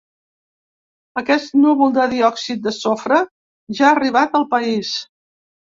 Aquest 1.21 1.53
núvol 1.65 1.93
de 1.99 2.07
diòxid 2.15 2.65
de 2.67 2.75
sofre 2.79 3.23
ja 3.83 3.87
ha 3.91 3.95
arribat 3.99 4.41
al 4.43 4.53
país. 4.57 5.01